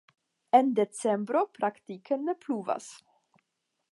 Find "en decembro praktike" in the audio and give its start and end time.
0.59-2.19